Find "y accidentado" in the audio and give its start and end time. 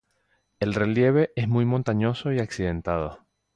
2.33-3.23